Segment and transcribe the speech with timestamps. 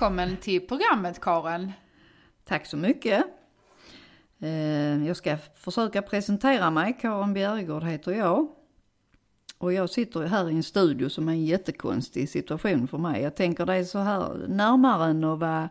[0.00, 1.72] välkommen till programmet Karin.
[2.44, 3.24] Tack så mycket.
[4.38, 6.98] Eh, jag ska försöka presentera mig.
[7.00, 8.48] Karin Bjärgård heter jag.
[9.58, 13.22] Och jag sitter här i en studio som är en jättekonstig situation för mig.
[13.22, 15.68] Jag tänker det är så här närmare än att vara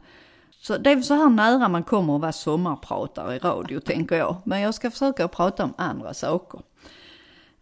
[0.51, 4.35] så det är så här nära man kommer att vara sommarpratare i radio, tänker jag.
[4.45, 6.61] Men jag ska försöka prata om andra saker.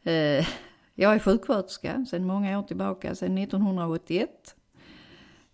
[0.04, 0.48] Eh,
[0.96, 4.54] jag är sjuksköterska sedan många år tillbaka, sedan 1981.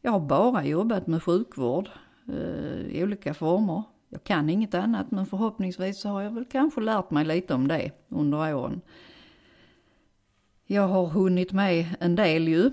[0.06, 1.90] Jag har bara jobbat med sjukvård
[2.28, 3.84] eh, i olika former.
[4.10, 7.68] Jag kan inget annat, men förhoppningsvis så har jag väl kanske lärt mig lite om
[7.68, 8.82] det under åren.
[10.66, 12.66] Jag har hunnit med en del ju.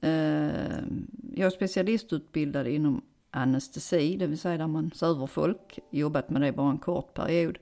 [0.00, 0.80] Eh,
[1.34, 5.78] jag är specialistutbildad inom anestesi, det vill säga där man söver folk.
[5.90, 7.58] Jobbat med det bara en kort period.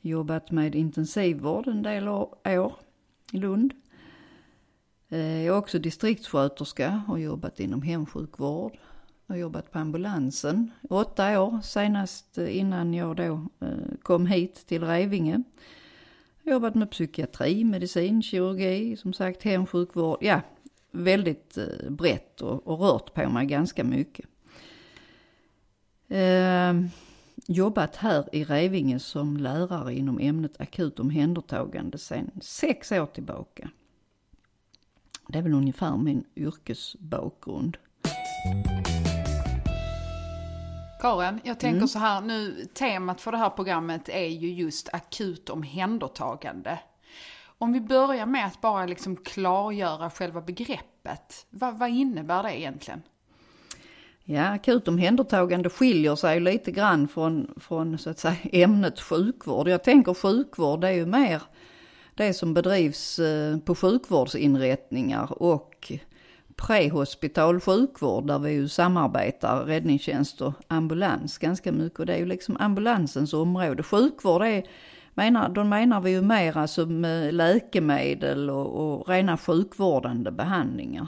[0.00, 2.34] Jobbat med intensivvård en del år
[3.32, 3.72] i Lund.
[5.12, 8.78] Eh, jag är också distriktssköterska och jobbat inom hemsjukvård.
[9.26, 13.68] Jag har jobbat på ambulansen åtta år, senast innan jag då eh,
[14.02, 15.42] kom hit till Revinge.
[16.42, 20.18] Jag har jobbat med psykiatri, medicin, kirurgi, som sagt hemsjukvård.
[20.20, 20.40] Ja,
[20.90, 24.26] väldigt eh, brett och, och rört på mig ganska mycket.
[26.08, 26.72] Eh,
[27.46, 33.70] jobbat här i Revinge som lärare inom ämnet akut omhändertagande sedan sex år tillbaka.
[35.32, 37.76] Det är väl ungefär min yrkesbakgrund.
[41.00, 41.88] Karin, jag tänker mm.
[41.88, 46.78] så här nu, temat för det här programmet är ju just akut omhändertagande.
[47.44, 51.46] Om vi börjar med att bara liksom klargöra själva begreppet.
[51.50, 53.02] Vad, vad innebär det egentligen?
[54.24, 59.68] Ja, akut omhändertagande skiljer sig lite grann från, från så att säga ämnet sjukvård.
[59.68, 61.42] Jag tänker sjukvård, är ju mer
[62.22, 65.92] det som bedrivs eh, på sjukvårdsinrättningar och
[66.56, 71.98] prehospital sjukvård där vi ju samarbetar, räddningstjänst och ambulans ganska mycket.
[72.00, 73.82] Och det är ju liksom ambulansens område.
[73.82, 74.62] Sjukvård är,
[75.14, 81.06] menar, då menar vi ju mer alltså med eh, läkemedel och, och rena sjukvårdande behandlingar.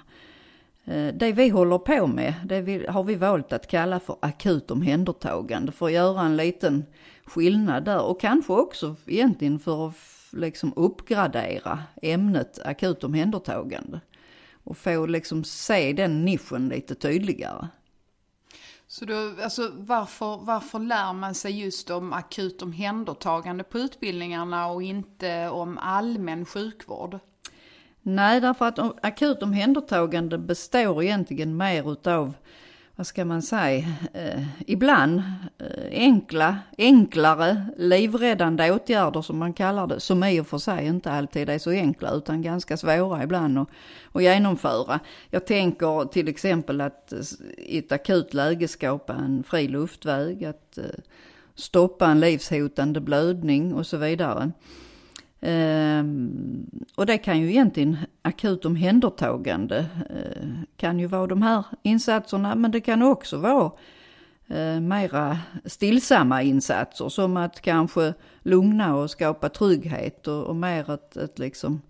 [0.85, 5.73] Eh, det vi håller på med, det har vi valt att kalla för akut omhändertagande
[5.73, 6.85] för att göra en liten
[7.25, 14.01] skillnad där och kanske också egentligen för att liksom uppgradera ämnet akut omhändertagande
[14.65, 17.69] och få liksom se den nischen lite tydligare.
[18.87, 24.83] Så då, alltså varför, varför lär man sig just om akut omhändertagande på utbildningarna och
[24.83, 27.19] inte om allmän sjukvård?
[28.03, 32.35] Nej, därför att akut omhändertagande består egentligen mer utav
[32.97, 35.23] vad ska man säga, eh, ibland
[35.59, 41.13] eh, enkla, enklare livräddande åtgärder som man kallar det, som i och för sig inte
[41.13, 43.69] alltid är så enkla utan ganska svåra ibland att,
[44.13, 45.01] att genomföra.
[45.31, 47.13] Jag tänker till exempel att
[47.59, 50.85] i ett akut läge skapa en fri luftväg, att eh,
[51.55, 54.53] stoppa en livshotande blödning och så vidare.
[55.47, 62.55] Ehm, och det kan ju egentligen akut omhändertagande eh, kan ju vara de här insatserna
[62.55, 63.73] men det kan också vara
[64.47, 71.17] eh, mera stillsamma insatser som att kanske lugna och skapa trygghet och, och mer ett,
[71.17, 71.83] ett liksom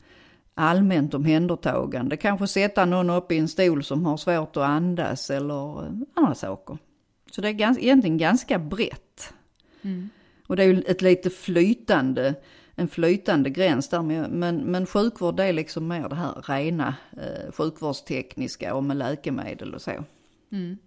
[0.54, 2.16] allmänt omhändertagande.
[2.16, 6.34] Kanske sätta någon upp i en stol som har svårt att andas eller eh, andra
[6.34, 6.78] saker.
[7.30, 9.34] Så det är gans, egentligen ganska brett.
[9.82, 10.10] Mm.
[10.46, 12.34] Och det är ju ett lite flytande
[12.76, 14.02] en flytande gräns där.
[14.28, 19.74] Men, men sjukvård det är liksom mer det här rena eh, sjukvårdstekniska och med läkemedel
[19.74, 20.04] och så.
[20.52, 20.78] Mm.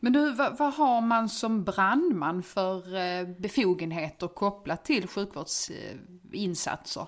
[0.00, 7.06] Men du, vad, vad, har man som brandman för eh, befogenheter kopplat till sjukvårdsinsatser?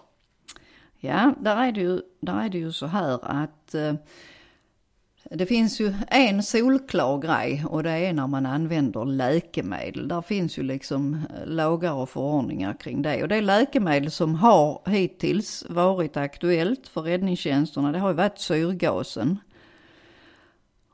[1.01, 3.95] Ja, där är det ju, där är det ju så här att eh,
[5.31, 10.09] det finns ju en solklar grej och det är när man använder läkemedel.
[10.09, 13.23] Där finns ju liksom eh, lagar och förordningar kring det.
[13.23, 19.39] Och det läkemedel som har hittills varit aktuellt för räddningstjänsterna det har ju varit syrgasen.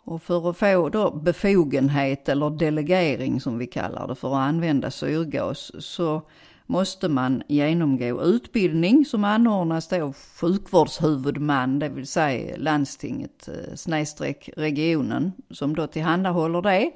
[0.04, 4.90] Och för att få då befogenhet eller delegering som vi kallar det för att använda
[4.90, 6.22] syrgas så
[6.66, 15.32] måste man genomgå utbildning som anordnas av sjukvårdshuvudman, det vill säga landstinget eh, snedstreck regionen
[15.50, 16.90] som då tillhandahåller det.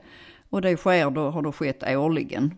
[0.51, 2.55] Och det sker då, har då skett årligen.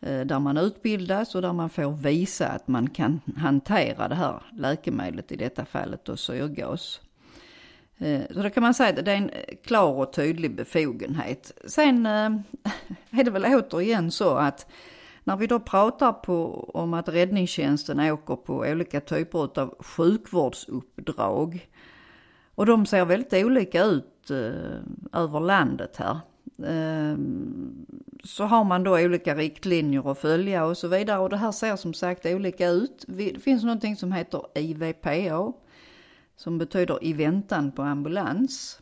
[0.00, 4.42] Eh, där man utbildas och där man får visa att man kan hantera det här
[4.52, 7.00] läkemedlet, i detta fallet då syrgas.
[7.98, 9.30] Eh, så då kan man säga att det är en
[9.64, 11.52] klar och tydlig befogenhet.
[11.66, 12.06] Sen
[13.10, 14.66] är det väl återigen så att
[15.28, 21.68] när vi då pratar på, om att räddningstjänsten åker på olika typer av sjukvårdsuppdrag
[22.54, 26.20] och de ser väldigt olika ut eh, över landet här.
[26.58, 27.18] Eh,
[28.24, 31.18] så har man då olika riktlinjer att följa och så vidare.
[31.18, 33.04] Och det här ser som sagt olika ut.
[33.08, 35.52] Det finns någonting som heter IVPA,
[36.36, 38.80] som betyder i väntan på ambulans.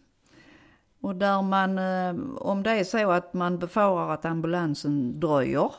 [1.01, 5.71] Och där man, eh, om det är så att man befarar att ambulansen dröjer,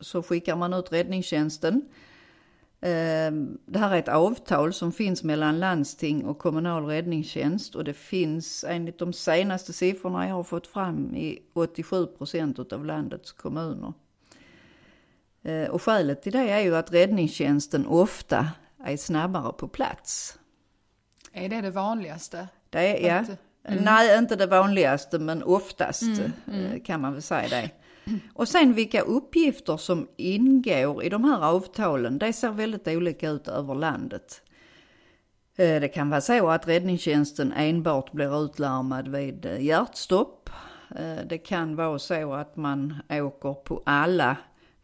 [0.00, 1.82] så skickar man ut räddningstjänsten
[2.80, 7.94] Ehm, det här är ett avtal som finns mellan landsting och kommunal räddningstjänst och det
[7.94, 13.92] finns enligt de senaste siffrorna jag har fått fram i 87 procent av landets kommuner.
[15.42, 18.48] Ehm, och skälet till det är ju att räddningstjänsten ofta
[18.84, 20.38] är snabbare på plats.
[21.32, 22.48] Är det det vanligaste?
[22.70, 23.24] Det är, ja.
[23.64, 23.84] Mm.
[23.84, 26.66] Nej, inte det vanligaste men oftast mm, mm.
[26.66, 27.70] Eh, kan man väl säga det.
[28.32, 33.48] Och sen vilka uppgifter som ingår i de här avtalen, det ser väldigt olika ut
[33.48, 34.42] över landet.
[35.56, 40.50] Eh, det kan vara så att räddningstjänsten enbart blir utlarmad vid eh, hjärtstopp.
[40.96, 44.36] Eh, det kan vara så att man åker på alla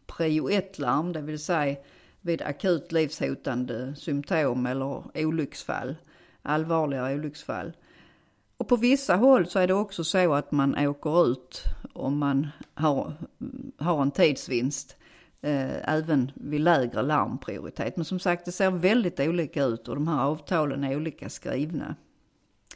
[0.07, 1.75] prio 1-larm, det vill säga
[2.21, 5.95] vid akut livshotande symptom eller olycksfall,
[6.41, 7.73] allvarliga olycksfall.
[8.57, 11.63] Och på vissa håll så är det också så att man åker ut
[11.93, 13.13] om man har,
[13.77, 14.97] har en tidsvinst
[15.41, 17.95] eh, även vid lägre larmprioritet.
[17.95, 21.95] Men som sagt, det ser väldigt olika ut och de här avtalen är olika skrivna.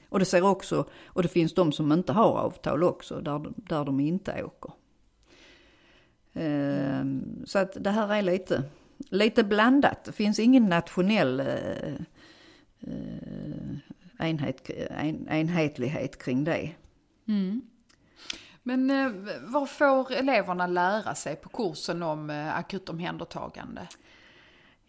[0.09, 3.85] Och det ser också, och det finns de som inte har avtal också, där, där
[3.85, 4.71] de inte åker.
[6.33, 7.05] Eh,
[7.45, 8.63] så att det här är lite,
[8.97, 10.03] lite blandat.
[10.03, 11.93] Det finns ingen nationell eh,
[12.79, 13.48] eh
[14.19, 16.75] enhet, en, enhetlighet kring det.
[17.27, 17.62] Mm.
[18.63, 19.12] Men eh,
[19.42, 23.88] vad får eleverna lära sig på kursen om eh, akutomhändertagande?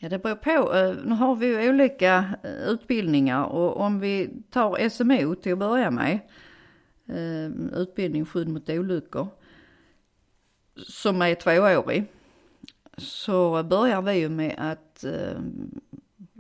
[0.03, 0.75] Ja, det beror på.
[0.75, 5.59] Eh, nu har vi ju olika eh, utbildningar och om vi tar SMO till att
[5.59, 6.19] börja med,
[7.07, 9.29] eh, utbildning skydd mot olyckor,
[10.77, 12.05] som är tvåårig,
[12.99, 15.05] så börjar vi ju med att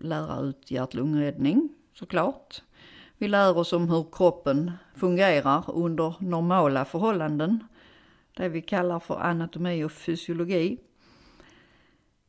[0.01, 2.63] lära ut hjärt-lungräddning såklart.
[3.21, 7.65] Vi lär oss om hur kroppen fungerar under normala förhållanden.
[8.37, 10.79] Det vi kallar för anatomi och fysiologi.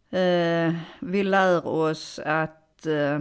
[0.09, 3.19] Eh, vi lär oss att eh,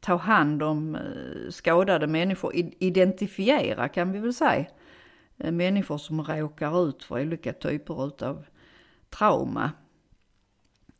[0.00, 4.66] ta hand om eh, skadade människor, identifiera kan vi väl säga.
[5.36, 7.94] Människor som råkar ut för olika typer
[8.24, 8.44] av
[9.10, 9.70] trauma.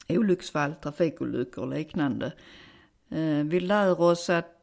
[0.09, 2.33] Olycksfall, trafikolyckor och liknande.
[3.45, 4.62] Vi lär oss att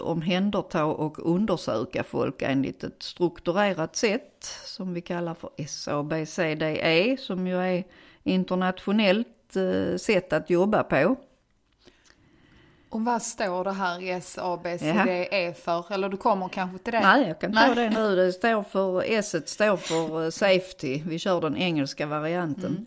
[0.00, 7.56] omhänderta och undersöka folk enligt ett strukturerat sätt som vi kallar för SABCDE som ju
[7.56, 7.84] är
[8.22, 11.16] internationellt eh, sätt att jobba på.
[12.88, 15.92] Och vad står det här SABCDE för?
[15.92, 17.00] Eller du kommer kanske till det?
[17.00, 18.16] Nej, jag kan ta det nu.
[18.16, 21.02] Det står för, S står för eh, safety.
[21.06, 22.70] Vi kör den engelska varianten.
[22.70, 22.86] Mm.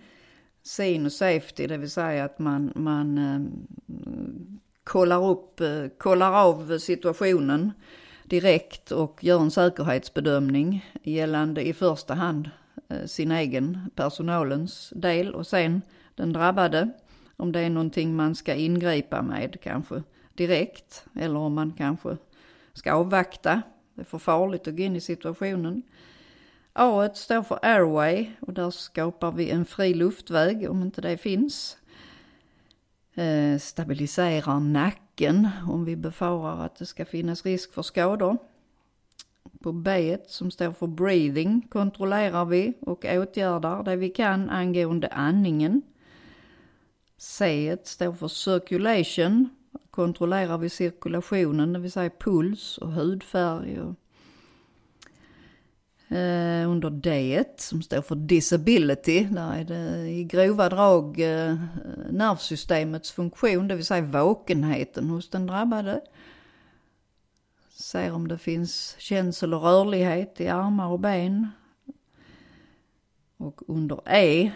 [0.64, 3.40] Sin och safety, det vill säga att man, man eh,
[4.84, 7.72] kollar upp, eh, kollar av situationen
[8.24, 12.50] direkt och gör en säkerhetsbedömning gällande i första hand
[12.90, 15.82] eh, sin egen, personalens del och sen
[16.16, 16.90] den drabbade.
[17.38, 22.18] Om det är någonting man ska ingripa med kanske direkt eller om man kanske
[22.74, 23.62] ska avvakta.
[23.96, 25.84] Det är för farligt att gå in i situationen.
[26.74, 31.78] A står för airway och där skapar vi en fri luftväg om inte det finns.
[33.20, 38.38] Eh, Stabiliserar nacken om vi befarar att det ska finnas risk för skador.
[39.64, 45.82] På B som står för breathing kontrollerar vi och åtgärdar det vi kan angående andningen.
[47.18, 49.50] C står för circulation,
[49.92, 53.96] kontrollerar vi cirkulationen, det vill säga puls och hudfärg och
[56.12, 61.56] Eh, under D som står för disability, där är det i grova drag eh,
[62.12, 66.02] nervsystemets funktion, det vill säga vakenheten hos den drabbade.
[67.70, 71.48] Ser om det finns känsel och rörlighet i armar och ben.
[73.38, 74.52] Och under E,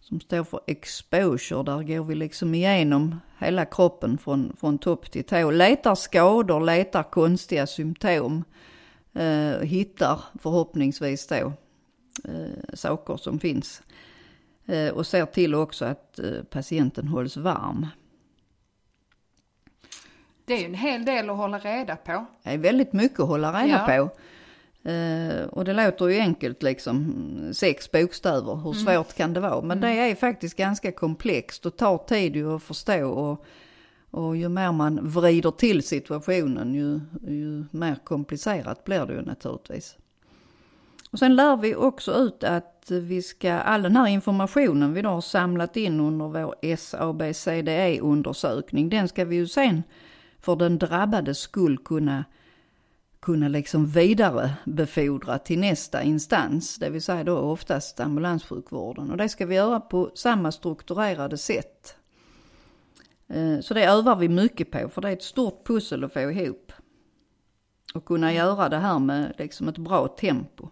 [0.00, 5.24] som står för exposure, där går vi liksom igenom hela kroppen från, från topp till
[5.24, 5.50] tå.
[5.50, 8.44] Letar skador, letar konstiga symptom
[9.16, 11.52] eh, hittar förhoppningsvis då
[12.24, 13.82] eh, saker som finns.
[14.66, 17.86] Eh, och ser till också att eh, patienten hålls varm.
[20.44, 22.26] Det är ju en hel del att hålla reda på.
[22.42, 23.96] Det är väldigt mycket att hålla reda ja.
[23.96, 24.10] på.
[24.90, 27.14] Uh, och det låter ju enkelt liksom,
[27.52, 28.84] sex bokstäver, hur mm.
[28.84, 29.60] svårt kan det vara?
[29.60, 29.96] Men mm.
[29.96, 33.44] det är faktiskt ganska komplext och tar tid att förstå och
[34.16, 39.96] och ju mer man vrider till situationen ju, ju mer komplicerat blir det ju naturligtvis.
[41.10, 45.08] Och sen lär vi också ut att vi ska, all den här informationen vi då
[45.08, 49.82] har samlat in under vår SABCDE-undersökning, den ska vi ju sen
[50.40, 52.24] för den drabbades skull kunna,
[53.20, 59.10] kunna liksom vidarebefordra till nästa instans, det vill säga då oftast ambulanssjukvården.
[59.10, 61.96] Och det ska vi göra på samma strukturerade sätt.
[63.28, 66.20] Eh, så det övar vi mycket på, för det är ett stort pussel att få
[66.20, 66.72] ihop.
[67.94, 70.68] Och kunna göra det här med liksom ett bra tempo.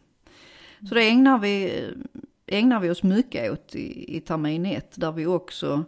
[0.88, 5.12] Så det ägnar vi, eh, ägnar vi oss mycket åt i, i termin 1, där
[5.12, 5.84] vi också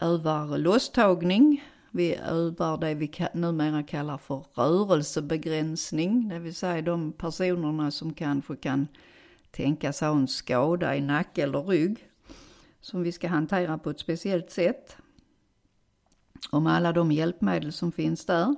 [0.00, 1.64] övar losstagning.
[1.90, 8.56] Vi övar det vi numera kallar för rörelsebegränsning, det vill säga de personerna som kanske
[8.56, 8.88] kan
[9.50, 12.08] tänkas ha en skada i nacke eller rygg
[12.80, 14.96] som vi ska hantera på ett speciellt sätt.
[16.50, 18.54] Om alla de hjälpmedel som finns där.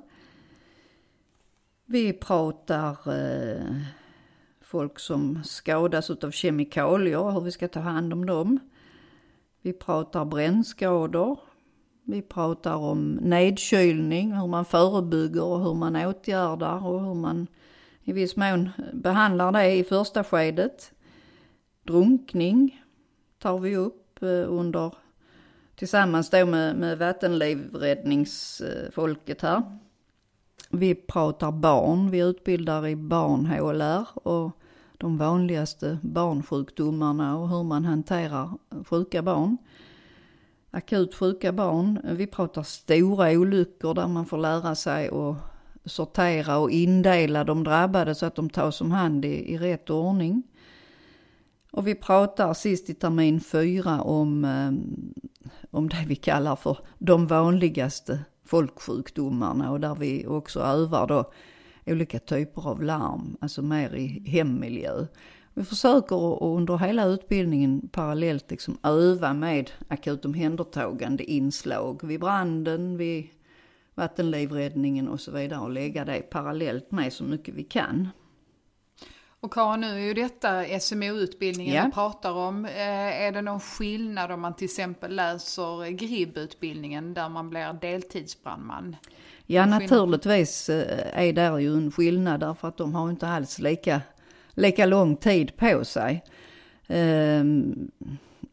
[1.87, 3.77] Vi pratar eh,
[4.61, 8.59] folk som skadas av kemikalier, hur vi ska ta hand om dem.
[9.63, 11.39] Vi pratar brännskador.
[12.03, 17.47] Vi pratar om nedkylning, hur man förebygger och hur man åtgärdar och hur man
[18.03, 20.93] i viss mån behandlar det i första skedet.
[21.83, 22.83] Drunkning
[23.39, 24.95] tar vi upp eh, under
[25.77, 29.63] tillsammans då med, med vattenlivräddningsfolket här.
[30.71, 34.51] Vi pratar barn, vi utbildar i barnhålor och
[34.99, 38.51] de vanligaste barnsjukdomarna och hur man hanterar
[38.85, 39.57] sjuka barn.
[40.71, 42.01] Akut sjuka barn.
[42.05, 45.37] Vi pratar stora olyckor där man får lära sig att
[45.85, 50.43] sortera och indela de drabbade så att de tas om hand i, i rätt ordning.
[51.71, 54.73] Och vi pratar sist i termin fyra om, eh,
[55.71, 61.33] om det vi kallar för de vanligaste folksjukdomarna och där vi också övar då
[61.87, 65.07] olika typer av larm, alltså mer i hemmiljö.
[65.55, 73.29] Vi försöker under hela utbildningen parallellt liksom öva med akut omhändertagande inslag vid branden, vid
[73.95, 78.09] vattenlivräddningen och så vidare och lägga det parallellt med så mycket vi kan.
[79.47, 81.85] Och Karin, nu är ju detta SMO-utbildningen Ja.
[81.87, 82.65] vi pratar om.
[82.65, 88.97] Eh, Är det någon skillnad om man till exempel läser GRIB-utbildningen där man blir deltidsbrandman?
[89.47, 94.01] Ja, naturligtvis eh, är där ju en skillnad därför att de har inte alls lika,
[94.51, 96.25] lika lång tid på sig.
[96.87, 97.91] Ehm,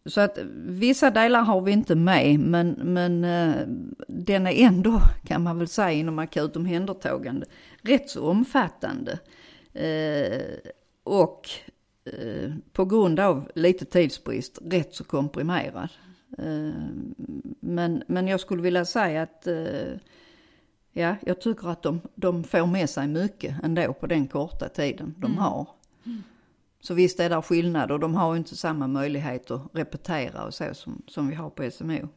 [0.05, 3.55] Så att vissa delar har vi inte med, men, men eh,
[4.07, 7.45] den är ändå, kan man väl säga, inom akut omhändertagande
[7.81, 9.19] rätt så omfattande.
[11.03, 11.49] Och
[12.05, 15.89] eh, på grund av lite tidsbrist rätt så komprimerad.
[16.37, 16.73] Eh,
[17.59, 19.97] Men, men jag skulle vilja säga att eh,
[20.95, 25.15] Ja, jag tycker att de, de får med sig mycket ändå på den korta tiden
[25.17, 25.67] de har.
[26.81, 30.53] Så visst är det skillnad och de har ju inte samma möjlighet att repetera och
[30.53, 32.07] så som, som vi har på SMO.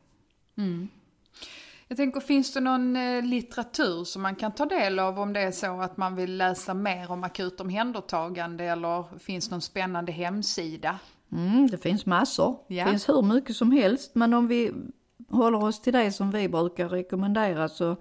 [1.89, 5.41] Jag tänker, finns det någon eh, litteratur som man kan ta del av om det
[5.41, 10.99] är så att man vill läsa mer om akut omhändertagande eller finns någon spännande hemsida?
[11.33, 12.59] Mm, det finns massor.
[12.67, 12.85] Ja.
[12.85, 14.15] Det finns hur mycket som helst.
[14.15, 14.73] Men om vi
[15.29, 17.97] håller oss till det som vi brukar rekommendera så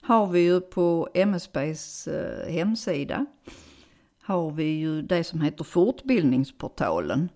[0.00, 3.26] har vi ju på MSBs eh, hemsida
[4.26, 7.28] har vi ju det som heter Fortbildningsportalen.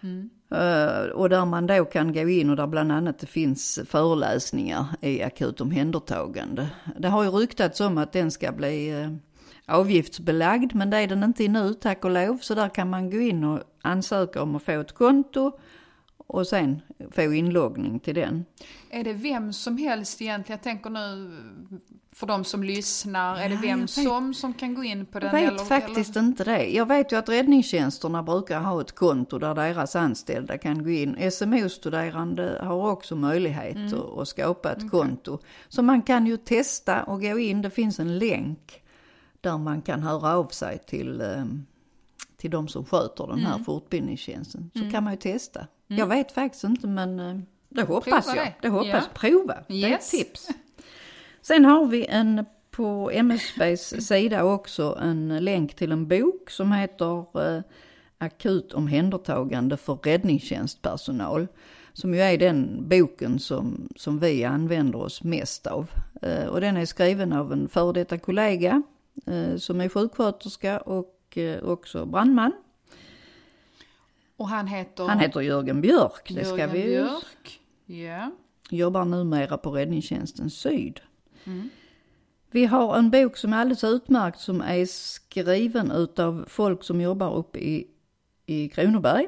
[0.00, 0.08] Eh,
[0.54, 4.86] Eh, och där man då kan gå in och där bland annat det finns föreläsningar
[5.00, 6.68] i akut omhändertagande.
[6.98, 9.10] Det har ju ryktats om att den ska bli eh,
[9.74, 12.38] avgiftsbelagd men det är den inte nu tack och lov.
[12.40, 15.58] Så där kan man gå in och ansöka om att få ett konto
[16.26, 18.44] och sen få inloggning till den.
[18.90, 20.58] Är det vem som helst egentligen?
[20.58, 21.36] Jag tänker nu
[22.12, 23.90] för de som lyssnar, är det vem vet.
[23.90, 25.28] som som kan gå in på den?
[25.34, 26.66] Jag vet eller, faktiskt inte det.
[26.66, 31.30] Jag vet ju att räddningstjänsterna brukar ha ett konto där deras anställda kan gå in.
[31.30, 34.18] SMO-studerande har också möjlighet Mm.
[34.18, 35.38] att, skapa ett konto.
[35.68, 37.62] Så man kan ju testa och gå in.
[37.62, 38.82] Det finns en länk
[39.40, 41.44] där man kan höra av sig till, eh,
[42.44, 43.44] till de som sköter den Mm.
[43.50, 44.70] här fortbildningstjänsten.
[44.74, 45.66] Så kan man ju testa.
[45.86, 47.36] Jag vet faktiskt inte men eh,
[47.68, 48.46] det hoppas Prova jag.
[48.46, 48.54] det.
[48.62, 49.10] Det hoppas Ja.
[49.14, 49.54] Prova.
[49.68, 50.10] Det är ett Yes.
[50.10, 50.48] tips.
[51.42, 57.40] Sen har vi en på MSBs sida också en länk till en bok som heter
[57.56, 57.62] eh,
[58.18, 61.46] Akut omhändertagande för räddningstjänstpersonal.
[61.92, 65.90] Som ju är den boken som, som vi använder oss mest av.
[66.22, 68.82] Eh, och den är skriven av en före detta kollega
[69.26, 72.52] eh, som är sjuksköterska och eh, också brandman.
[74.36, 75.04] Och han heter?
[75.04, 77.60] Han heter Jörgen Björk, det ska Jörgen vi ju Björk.
[77.86, 78.30] Ja.
[78.70, 81.00] jobbar numera på Räddningstjänsten Syd.
[82.50, 87.34] Vi har en bok som är alldeles utmärkt som är skriven utav folk som jobbar
[87.34, 87.86] uppe i,
[88.46, 89.26] i Kronoberg.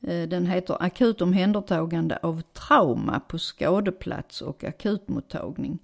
[0.00, 5.78] Eh, den heter Akut omhändertagande av trauma på skadeplats och akutmottagning.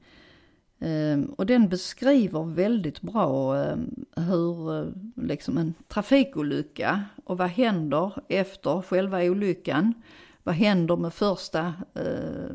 [0.80, 8.12] Ehm, och den beskriver väldigt bra ehm, hur eh, liksom en trafikolycka och vad händer
[8.28, 9.94] efter själva olyckan.
[10.42, 12.54] Vad händer med första, eh,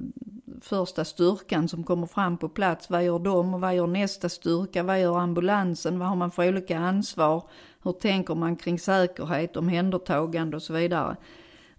[0.61, 2.89] första styrkan som kommer fram på plats?
[2.89, 4.83] Vad gör de och vad gör nästa styrka?
[4.83, 5.99] Vad gör ambulansen?
[5.99, 7.43] Vad har man för olika ansvar?
[7.83, 11.15] Hur tänker man kring säkerhet, omhändertagande och så vidare?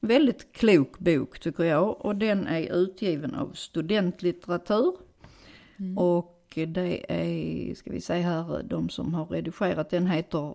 [0.00, 4.94] Väldigt klok bok tycker jag och den är utgiven av studentlitteratur.
[5.78, 5.98] Mm.
[5.98, 10.54] Och det är, ska vi säga här, de som har redigerat den heter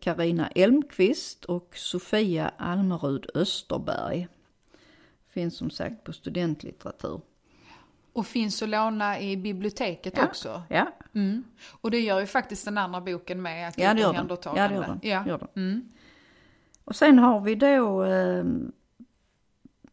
[0.00, 4.28] Karina eh, Elmqvist och Sofia Almerud Österberg.
[5.28, 7.20] Finns som sagt på studentlitteratur.
[8.12, 10.62] Och finns att låna i biblioteket ja, också.
[10.68, 10.92] Ja.
[11.14, 11.44] Mm.
[11.80, 13.74] Och det gör ju faktiskt den andra boken med.
[13.76, 14.28] Ja det gör den.
[14.44, 15.00] Ja, det gör den.
[15.02, 15.26] Ja.
[15.26, 15.48] Gör den.
[15.56, 15.88] Mm.
[16.84, 18.44] Och sen har vi då eh,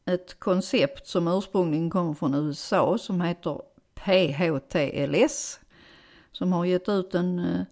[0.06, 3.62] ett koncept som ursprungligen kommer från USA som heter
[4.06, 5.60] PHTLS.
[6.32, 7.66] Som har gett ut en eh,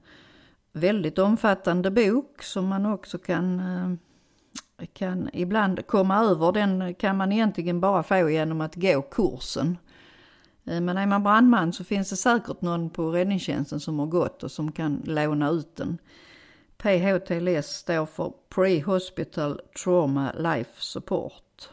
[0.71, 6.51] väldigt omfattande bok som man också kan, eh, kan ibland komma över.
[6.51, 9.77] Den kan man egentligen bara få genom att gå kursen.
[10.65, 14.43] Eh, men är man brandman så finns det säkert någon på räddningstjänsten som har gått
[14.43, 15.97] och som kan låna ut den.
[16.77, 21.69] PHTLS står för Pre-Hospital Trauma Life Support.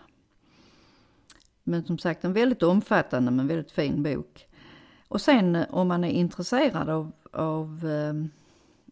[1.64, 4.47] Men som sagt en väldigt omfattande men väldigt fin bok.
[5.08, 8.14] Och sen eh, om man är intresserad av, av eh,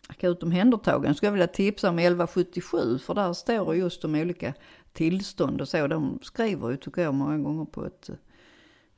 [0.08, 4.54] akut omhändertagande skulle jag vilja tipsa om 1177 för där står det just om olika
[4.92, 5.86] tillstånd och så.
[5.86, 8.10] De skriver ju tycker jag många gånger på ett,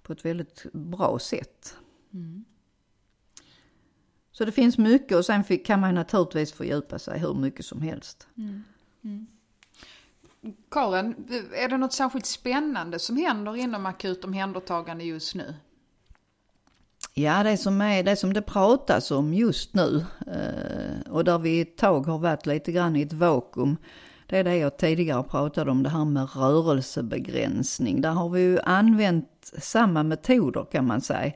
[0.02, 1.76] på ett väldigt bra sätt.
[2.12, 2.44] Mm.
[4.32, 8.28] Så det finns mycket och sen kan man naturligtvis fördjupa sig hur mycket som helst.
[8.36, 8.64] Mm.
[9.04, 9.26] Mm.
[10.70, 11.14] Karin,
[11.54, 15.54] är det något särskilt spännande som händer inom akut omhändertagande just nu?
[17.18, 21.60] Ja, det som, är, det som det pratas om just nu eh, och där vi
[21.60, 23.76] ett tag har varit lite grann i ett vakuum.
[24.26, 28.00] Det är det jag tidigare pratade om, det här med rörelsebegränsning.
[28.00, 31.32] Där har vi ju använt samma metoder kan man säga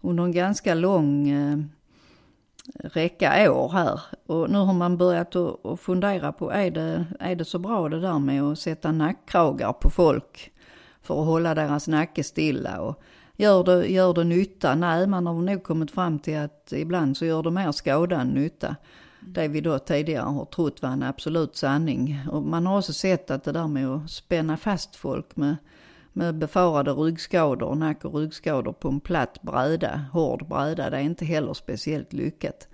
[0.00, 1.58] under en ganska lång eh,
[2.74, 4.00] räcka år här.
[4.26, 8.00] Och nu har man börjat att fundera på, är det, är det så bra det
[8.00, 10.52] där med att sätta nackkragar på folk
[11.02, 12.80] för att hålla deras nacke stilla?
[12.80, 13.02] Och
[13.36, 14.74] gör det, gör det nytta?
[14.74, 18.28] Nej, man har nog kommit fram till att ibland så gör det mer skada än
[18.28, 18.76] nytta.
[19.20, 22.20] Det vi då tidigare har trott var en absolut sanning.
[22.30, 25.56] Och man har också sett att det där med att spänna fast folk med
[26.16, 31.24] med befarade ryggskador, nack och ryggskador på en platt bräda, hård bräda, det är inte
[31.24, 32.68] heller speciellt lyckat.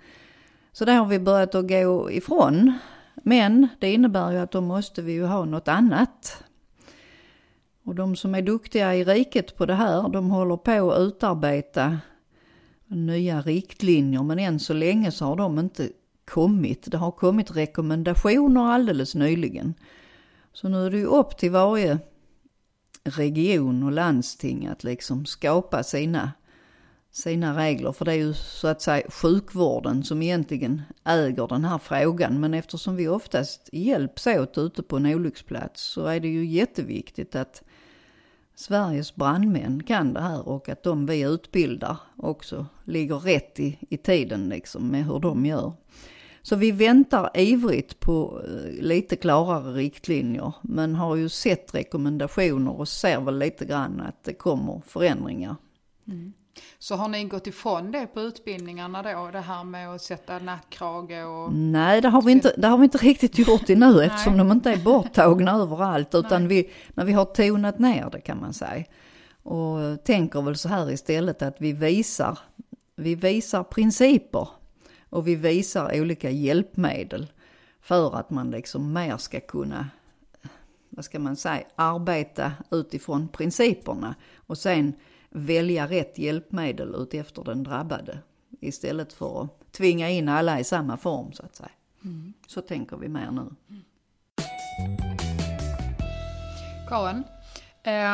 [0.71, 2.73] Så det har vi börjat att gå ifrån.
[3.15, 6.43] Men det innebär ju att då måste vi ju ha något annat.
[7.85, 11.97] Och de som är duktiga i riket på det här, de håller på att utarbeta
[12.87, 15.89] nya riktlinjer, men än så länge så har de inte
[16.25, 16.91] kommit.
[16.91, 19.73] Det har kommit rekommendationer alldeles nyligen.
[20.53, 21.99] Så nu är det ju upp till varje
[23.03, 26.31] region och landsting att liksom skapa sina,
[27.13, 27.91] sina regler.
[27.91, 32.39] För det är ju så att säga sjukvården som egentligen äger den här frågan.
[32.39, 37.35] Men eftersom vi oftast hjälps åt ute på en olycksplats så är det ju jätteviktigt
[37.35, 37.63] att
[38.55, 43.97] Sveriges brandmän kan det här och att de vi utbildar också ligger rätt i, i
[43.97, 45.73] tiden liksom med hur de gör.
[46.41, 52.87] Så vi väntar ivrigt på eh, lite klarare riktlinjer men har ju sett rekommendationer och
[52.87, 55.55] ser väl lite grann att det kommer förändringar.
[56.07, 56.33] Mm.
[56.79, 61.25] Så har ni gått ifrån det på utbildningarna då, det här med att sätta nackkrage
[61.25, 61.53] och...
[61.53, 64.51] Nej, det har vi inte, det har vi inte riktigt gjort i nu eftersom de
[64.51, 68.85] inte är borttagna överallt utan vi, men vi har tonat ner det kan man säga.
[69.43, 72.39] Och tänker väl så här istället att vi visar,
[72.95, 74.47] vi visar principer
[75.09, 77.31] och vi visar olika hjälpmedel
[77.81, 79.89] för att man liksom mer ska kunna,
[80.89, 84.15] vad ska man säga, arbeta utifrån principerna.
[84.47, 84.93] Och sen
[85.33, 88.19] välja rätt hjälpmedel utefter den drabbade.
[88.59, 91.69] Istället för att tvinga in alla i samma form så att säga.
[92.03, 92.33] Mm.
[92.47, 93.55] Så tänker vi mer nu.
[96.89, 97.23] Karin,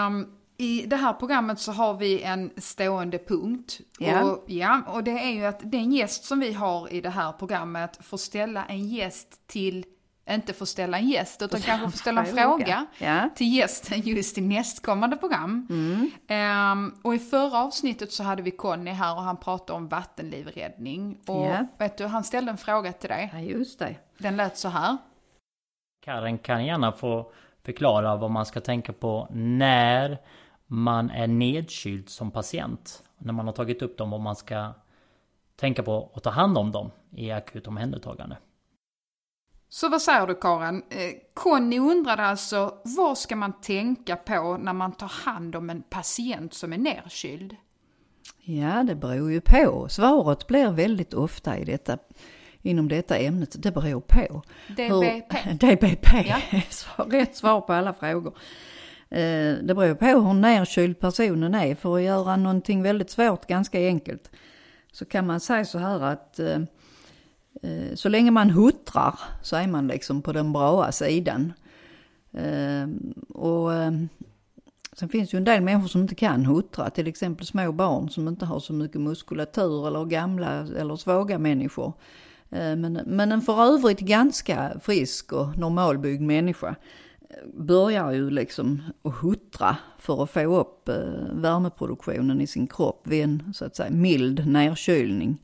[0.08, 3.80] um i det här programmet så har vi en stående punkt.
[4.00, 4.24] Ja.
[4.24, 7.32] Och, ja, och det är ju att den gäst som vi har i det här
[7.32, 9.86] programmet får ställa en gäst till
[10.36, 12.86] inte får ställa en gäst, utan kanske får ställa en fråga.
[12.98, 13.30] Ja.
[13.36, 15.68] till gästen just i nästkommande program.
[16.28, 21.18] Ehm, och i förra avsnittet så hade vi Conny här och han pratade om vattenlivräddning.
[21.28, 21.66] Och Ja.
[21.78, 23.30] vet du, han ställde en fråga till dig.
[23.34, 23.96] ja, just det.
[24.18, 24.98] Den lät så här.
[26.06, 27.32] Karen kan gärna få
[27.64, 30.18] förklara vad man ska tänka på när
[30.68, 33.04] man är nedkyld som patient.
[33.18, 34.74] När man har tagit upp dem, vad man ska
[35.56, 38.38] tänka på att ta hand om dem i akut omhändertagande.
[39.70, 40.84] Så vad säger du Karin?
[40.90, 45.82] Eh, Conny undrade alltså, vad ska man tänka på när man tar hand om en
[45.90, 47.56] patient som är nerkyld?
[48.44, 49.88] Ja, det beror ju på.
[49.90, 51.98] Svaret blir väldigt ofta i detta,
[52.62, 54.42] inom detta ämnet, det beror på.
[54.68, 55.38] DBP.
[55.44, 56.38] Hur, DBP, Ja.
[56.70, 58.34] Svar- rätt svar på alla frågor.
[59.10, 61.76] Eh, Det beror på hur nerkyld personen är.
[61.76, 64.32] För att göra någonting väldigt svårt ganska enkelt
[64.92, 66.60] så kan man säga så här att eh,
[67.62, 71.54] Eh, så länge man huttrar så är man liksom på den bra sidan.
[72.34, 74.10] Ehm, och ehm,
[74.94, 78.28] sen finns ju en del människor som inte kan huttra, till exempel små barn som
[78.28, 81.94] inte har så mycket muskulatur eller gamla eller svaga människor.
[82.50, 86.76] Eh, men, men en för övrigt ganska frisk och normalbyggd människa
[87.30, 90.90] eh, börjar ju liksom att huttra för att få upp
[91.34, 95.38] värmeproduktionen i sin kropp vid en så att säga mild nedkylning.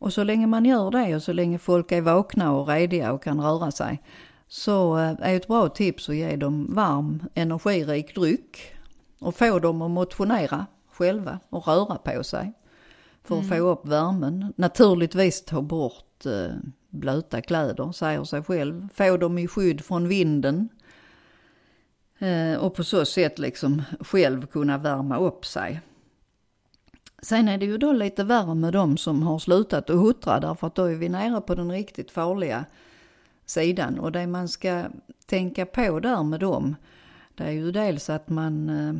[0.00, 3.22] Och så länge man gör det och så länge folk är vakna och rediga och
[3.22, 4.02] kan röra sig
[4.48, 8.74] så eh, är ett bra tips att ge dem varm energirik dryck
[9.18, 12.52] och få dem att motionera själva och röra på sig
[13.24, 14.52] för att få upp värmen.
[14.56, 16.54] Naturligtvis ta bort eh,
[16.88, 18.88] blöta kläder, säger sig själv.
[18.94, 20.68] Få dem i skydd från vinden.
[22.18, 25.80] Eh, och på så sätt liksom själv kunna värma upp sig.
[27.22, 30.66] Sen är det ju då lite värre med de som har slutat att huttra därför
[30.66, 32.64] att då är vi nere på den riktigt farliga
[33.46, 33.98] sidan.
[33.98, 34.84] Och det man ska
[35.26, 36.76] tänka på där med dem,
[37.34, 38.94] det är ju dels att man, eh,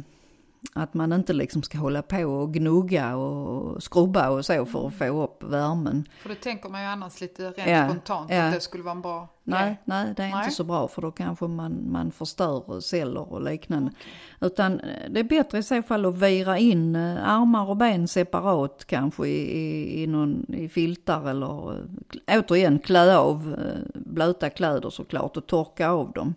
[0.72, 4.94] att man inte liksom ska hålla på och gnugga och skrubba och så för att
[4.94, 6.08] få upp värmen.
[6.22, 8.42] För det tänker man ju annars lite rent Ja, spontant ja.
[8.42, 10.44] att det skulle vara en bra Nej, nej, det är Nej.
[10.44, 13.92] inte så bra för då kanske man, man förstör celler och liknande.
[14.40, 18.08] Utan eh, det är bättre i så fall att vira in eh, armar och ben
[18.08, 21.78] separat kanske i, i, i, någon, i filtar eller
[22.26, 23.56] eh, återigen klä av
[23.94, 26.34] blöta kläder såklart och torka av dem.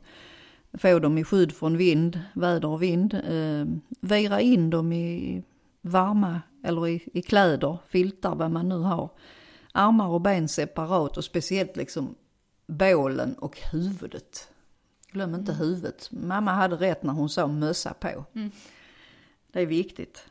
[0.78, 3.14] Få dem i skydd från vind, väder och vind.
[3.14, 3.66] Eh,
[4.02, 5.44] vira in dem i
[5.82, 9.10] varma eller i, i kläder, filtar vad man nu har.
[9.72, 12.16] Armar och ben separat och speciellt liksom
[12.68, 14.48] bålen och huvudet.
[15.12, 16.10] Glöm inte huvudet.
[16.12, 18.26] Mamma hade rätt när hon sa mössa på.
[19.52, 20.26] Det är viktigt.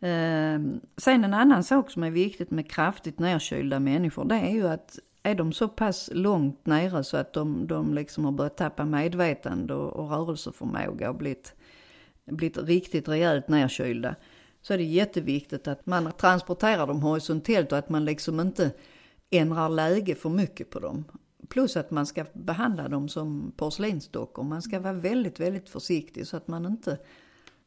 [0.00, 0.60] Eh,
[0.96, 4.98] sen en annan sak som är viktigt med kraftigt nerkylda människor det är ju att
[5.22, 9.74] är de så pass långt nere så att de, de liksom har börjat tappa medvetande
[9.74, 11.54] och, och rörelseförmåga och blivit,
[12.24, 14.14] blivit riktigt rejält nerkylda
[14.62, 18.70] så är det jätteviktigt att man transporterar dem horisontellt och att man liksom inte
[19.30, 21.04] ändrar läge för mycket på dem.
[21.48, 24.42] Plus att man ska behandla dem som porslinsdockor.
[24.42, 26.98] Man ska vara väldigt, väldigt försiktig så att man inte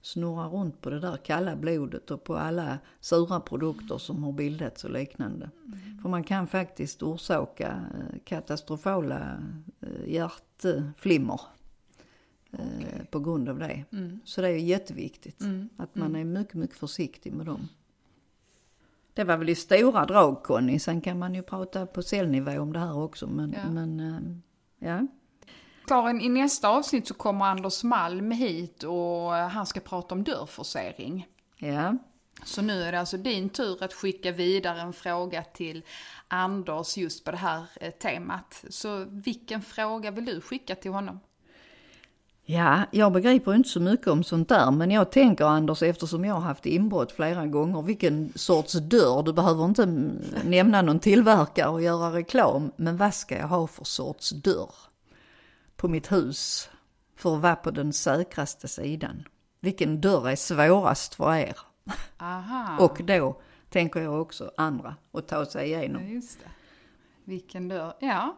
[0.05, 4.83] snurrar runt på det där kalla blodet och på alla sura produkter som har bildats
[4.83, 5.49] och liknande.
[6.01, 9.37] För man kan faktiskt orsaka eh, katastrofala
[9.81, 11.41] eh, hjärtflimmer
[12.51, 13.83] eh, på grund av det.
[14.23, 15.41] Så det är jätteviktigt
[15.77, 17.67] att man är mycket, mycket försiktig med dem.
[19.13, 22.73] Det var väl i stora drag Conny, sen kan man ju prata på cellnivå om
[22.73, 23.27] det här också.
[23.27, 23.71] Men, Ja.
[23.71, 24.19] men eh,
[24.89, 25.07] ja.
[25.87, 30.23] Karin, i nästa avsnitt så kommer Anders Malm hit och eh, han ska prata om
[30.23, 31.27] dörrforcering.
[31.57, 31.97] ja.
[32.43, 35.83] Så nu är det alltså din tur att skicka vidare en fråga till
[36.27, 38.65] Anders just på det här eh, temat.
[38.69, 41.19] Så vilken fråga vill du skicka till honom?
[42.47, 46.33] Ja, jag begriper inte så mycket om sånt där, men jag tänker Anders, eftersom jag
[46.33, 51.69] har haft inbrott flera gånger, vilken sorts dörr, du behöver inte mm, nämna någon tillverkare
[51.69, 54.69] och göra reklam, men vad ska jag ha för sorts dörr
[55.77, 56.69] på mitt hus
[57.15, 59.23] för att vara på den säkraste sidan?
[59.59, 61.57] Vilken dörr är svårast för er?
[62.17, 62.77] Aha.
[62.85, 66.19] Och då tänker jag också andra att ta sig Ja, igenom.
[66.19, 66.49] det.
[67.23, 67.93] Vilken dörr.
[67.99, 68.35] Ja.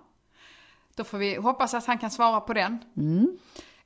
[0.96, 2.78] Då får vi hoppas att han kan svara på den.
[2.98, 3.38] Mm,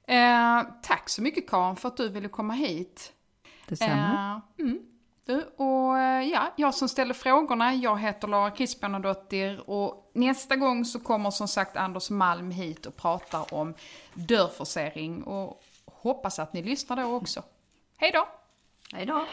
[0.08, 3.14] Eh, tack så mycket Karin för att du ville komma hit.
[3.68, 4.42] detsamma.
[4.58, 4.80] Eh, mm.
[5.32, 10.86] Du, och eh, ja, jag som ställer frågorna, jag heter Lara Kristianadottir och nästa gång
[10.86, 13.74] så kommer som sagt Anders Malm hit och pratar om
[14.14, 17.44] dörrforcering och hoppas att ni lyssnar då också.
[17.98, 18.28] Hej då!
[18.94, 19.26] Hej då!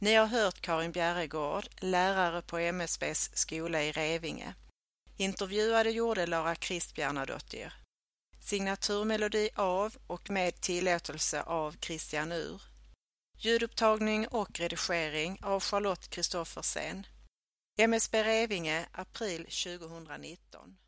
[0.00, 4.54] Ni har hört Karin Bjerregård, lärare på MSBs skola i Revinge.
[5.16, 7.72] Intervjuade gjorde Lara Kristbjernadottir.
[8.40, 12.62] Signaturmelodi av och med tillåtelse av Christian Ur.
[13.38, 17.06] Ljudupptagning och redigering av Charlotte Kristoffersen.
[17.78, 20.81] MSB Revinge, april 2019.